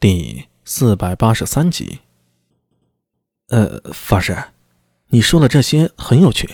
[0.00, 1.98] 第四百八十三集。
[3.48, 4.34] 呃，法师，
[5.08, 6.48] 你说的这些很有趣，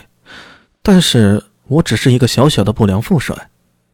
[0.82, 3.48] 但是我只是一个小小的不良副帅，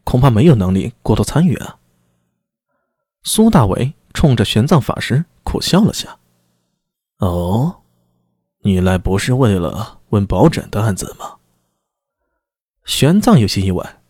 [0.04, 1.79] 恐怕没有能力过多参与啊。
[3.25, 6.16] 苏大伟冲着玄奘法师苦笑了下。
[7.19, 7.82] 哦，
[8.60, 11.37] 你来不是为了问宝枕的案子吗？
[12.87, 14.00] 玄奘有些意外。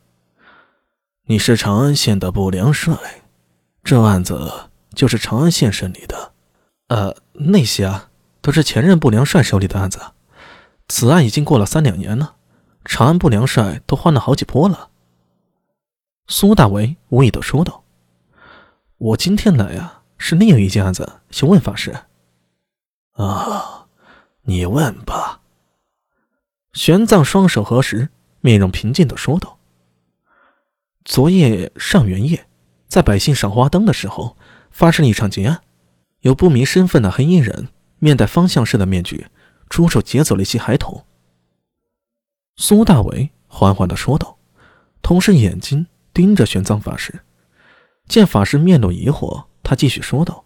[1.25, 2.97] 你是长安县的不良帅，
[3.83, 4.69] 这案子。
[4.95, 6.33] 就是长安县审理的，
[6.89, 8.11] 呃，那些啊，
[8.41, 10.01] 都是前任不良帅手里的案子。
[10.89, 12.37] 此案已经过了三两年了，
[12.85, 14.91] 长安不良帅都换了好几波了。
[16.27, 17.85] 苏大为无意的说道
[18.99, 21.97] ：“我今天来啊，是另有一件案子，想问法师。”
[23.15, 23.87] 啊，
[24.43, 25.41] 你问吧。
[26.75, 29.59] 玄奘双手合十，面容平静的说道
[31.05, 32.47] ：“昨夜上元夜，
[32.87, 34.37] 在百姓赏花灯的时候。”
[34.73, 35.63] 发生了一场劫案，
[36.21, 37.69] 有不明身份的黑衣人
[37.99, 39.27] 面戴方向式的面具，
[39.71, 41.05] 出手劫走了一些孩童。
[42.57, 44.39] 苏大为缓缓的说道，
[45.03, 47.21] 同时眼睛盯着玄奘法师。
[48.09, 50.45] 见法师面露疑惑，他继续说道：“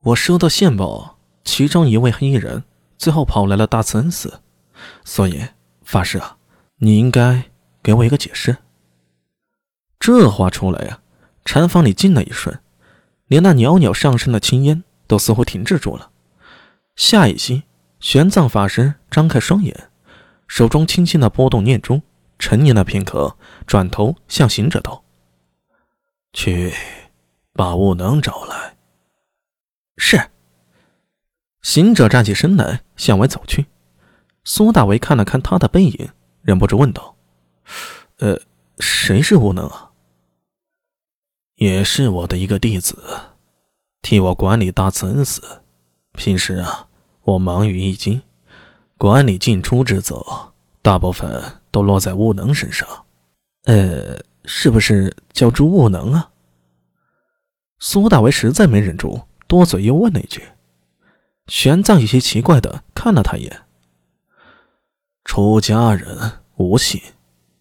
[0.00, 2.64] 我收到线报，其中一位黑衣人
[2.96, 4.40] 最后跑来了大慈恩寺，
[5.04, 5.42] 所以
[5.82, 6.38] 法师啊，
[6.76, 7.50] 你应该
[7.82, 8.56] 给我一个解释。”
[9.98, 11.01] 这话出来呀。
[11.44, 12.60] 禅房里静了一瞬，
[13.26, 16.10] 连那袅袅上升的青烟都似乎停滞住了。
[16.96, 17.64] 下一息，
[18.00, 19.90] 玄奘法师张开双眼，
[20.46, 22.02] 手中轻轻的拨动念珠，
[22.38, 25.04] 沉吟了片刻，转头向行者道
[26.32, 26.72] ：“去，
[27.52, 28.76] 把悟能找来。”
[29.96, 30.30] 是。
[31.62, 33.66] 行者站起身来，向外走去。
[34.44, 36.08] 苏大为看了看他的背影，
[36.42, 37.14] 忍不住问道
[38.18, 38.40] ：“呃，
[38.80, 39.91] 谁是悟能啊？”
[41.62, 42.98] 也是我的一个弟子，
[44.02, 45.62] 替我管理大慈恩寺。
[46.14, 46.88] 平时啊，
[47.22, 48.20] 我忙于易经，
[48.98, 52.88] 管理进出之责，大部分都落在悟能身上。
[53.66, 56.30] 呃，是不是叫朱悟能啊？
[57.78, 60.42] 苏大为实在没忍住，多嘴又问了一句。
[61.46, 63.62] 玄奘有些奇怪的看了他一眼。
[65.24, 67.00] 出家人无姓，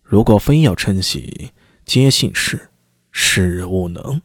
[0.02, 1.52] 如果非要称系，
[1.86, 2.71] 皆姓氏。
[3.12, 4.22] 是悟能，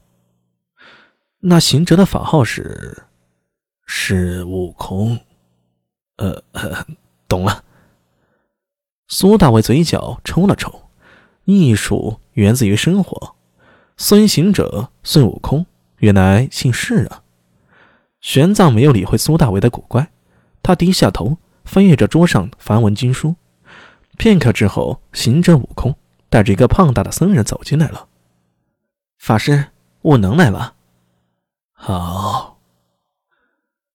[1.40, 3.04] 那行者的法号是
[3.84, 5.18] 是悟空。
[6.16, 6.42] 呃，
[7.28, 7.64] 懂了。
[9.08, 10.88] 苏大伟嘴角抽了抽，
[11.44, 13.36] 艺术源自于生活。
[13.96, 15.66] 孙行者、孙悟空
[15.98, 17.22] 原来姓释啊。
[18.20, 20.10] 玄奘没有理会苏大伟的古怪，
[20.62, 23.36] 他低下头翻阅着桌上梵文经书。
[24.16, 25.94] 片刻之后，行者、悟空
[26.28, 28.08] 带着一个胖大的僧人走进来了。
[29.18, 29.66] 法师，
[30.02, 30.74] 悟能来了。
[31.72, 32.58] 好。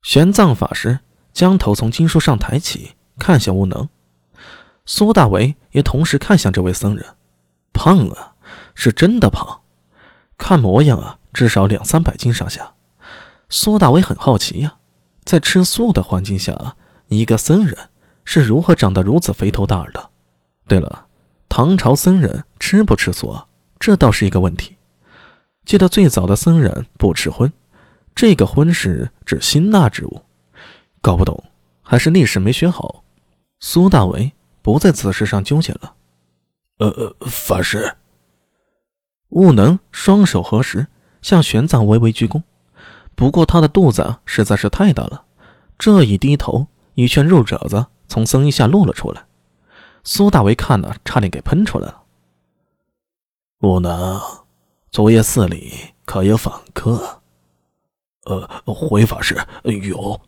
[0.02, 1.00] 玄奘法师
[1.32, 3.88] 将头从经书上抬起，看向悟能。
[4.86, 7.06] 苏大为也同时看向这位僧人。
[7.72, 8.34] 胖啊，
[8.76, 9.62] 是真的胖，
[10.38, 12.74] 看模样啊，至少两三百斤上下。
[13.48, 14.78] 苏大为很好奇呀，
[15.24, 16.76] 在吃素的环境下，
[17.08, 17.78] 一个僧人
[18.26, 20.10] 是如何长得如此肥头大耳的？
[20.68, 21.06] 对了，
[21.48, 23.48] 唐朝僧人吃不吃素啊？
[23.80, 24.78] 这倒是一个问题。
[25.66, 27.52] 记得最早的僧人不吃荤，
[28.16, 30.22] 这个荤是指辛辣之物。
[31.02, 31.44] 搞不懂，
[31.82, 33.04] 还是历史没学好。
[33.60, 35.94] 苏大为不在此事上纠结了。
[36.78, 37.96] 呃呃，法师。
[39.30, 40.88] 悟能双手合十，
[41.22, 42.42] 向玄奘微微鞠躬。
[43.16, 45.26] 不过他的肚子实在是太大了，
[45.78, 49.26] 这一低头，一圈肉褶子从僧衣下露了出来。
[50.04, 52.04] 苏大为看了，差点给喷出来了。
[53.60, 54.20] 悟能。
[54.92, 55.72] 昨夜寺里
[56.04, 57.22] 可有访客？
[58.26, 60.20] 呃，回法师有。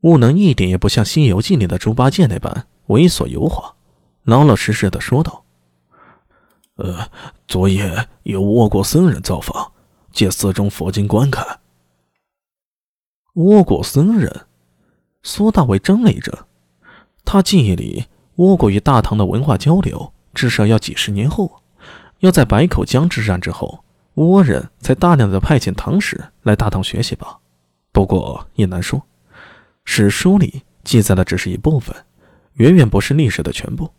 [0.00, 3.76] 悟能一点也不像《西游记》里的猪八戒那般猥琐油滑，
[4.24, 5.44] 老老实实的说道
[6.74, 7.08] ：“呃，
[7.46, 9.70] 昨夜有倭国僧人造访，
[10.10, 11.60] 借寺中佛经观看。”
[13.34, 14.46] 倭国僧人，
[15.22, 16.46] 苏大伟怔了一怔，
[17.24, 18.06] 他记忆里
[18.38, 21.61] 倭国与大唐的文化交流至少要几十年后。
[22.22, 23.84] 要在白口江之战之后，
[24.14, 27.40] 倭人才大量的派遣唐使来大唐学习吧？
[27.90, 29.02] 不过也难说，
[29.84, 31.94] 史书里记载的只是一部分，
[32.54, 33.90] 远远不是历史的全部。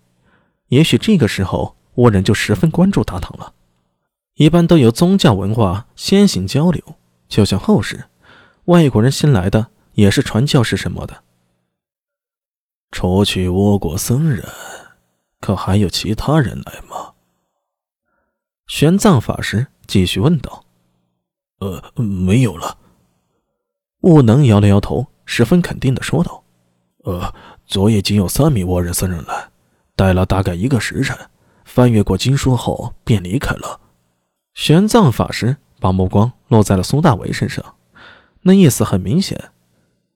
[0.69, 3.53] 也许这个时候倭人就十分关注大唐了。
[4.35, 6.81] 一般都由宗教文化先行交流，
[7.27, 8.05] 就像后世
[8.65, 11.23] 外国人新来的也是传教士什么的。
[12.89, 14.47] 除去倭国僧人，
[15.41, 17.12] 可还有其他人来吗？
[18.73, 20.65] 玄奘法师继续问道
[21.61, 22.75] ：“呃，没有了。
[24.01, 26.43] 悟能摇了摇头，十分肯定的说道
[27.05, 27.31] ：“呃，
[27.67, 29.51] 昨夜仅有三名倭人僧人来，
[29.95, 31.15] 待了大概一个时辰，
[31.65, 33.79] 翻阅过经书后便离开了。”
[34.55, 37.75] 玄奘法师把目光落在了苏大为身上，
[38.41, 39.51] 那意思很明显：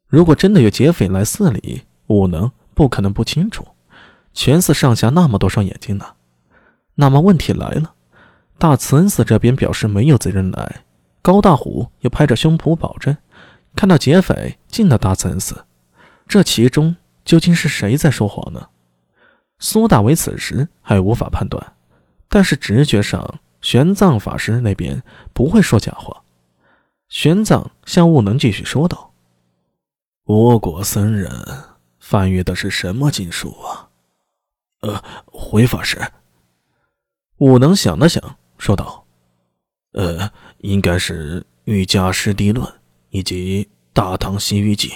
[0.08, 3.68] 如果真的有劫匪来寺里，悟能不可能不清楚。
[4.34, 6.16] 全寺上下那么多双眼睛呢，
[6.96, 7.94] 那么问题来了，
[8.58, 10.84] 大慈恩寺这边表示没有贼人来，
[11.22, 13.16] 高大虎又拍着胸脯保证，
[13.76, 15.66] 看到劫匪进了大慈恩寺，
[16.28, 18.70] 这其中究竟是谁在说谎呢？
[19.60, 21.74] 苏大伟此时还无法判断，
[22.28, 25.04] 但是直觉上，玄奘法师那边
[25.34, 26.24] 不会说假话。
[27.10, 29.14] 玄奘向悟能继续说道
[30.26, 31.32] ：“倭国僧人
[32.00, 33.90] 翻阅的是什么经书啊？”
[34.82, 36.00] 呃，回法师。
[37.38, 39.06] 武能想了想，说道
[39.94, 42.66] ：“呃，应该是《瑜伽师地论》
[43.10, 43.64] 以及
[43.94, 44.90] 《大唐西域记》。”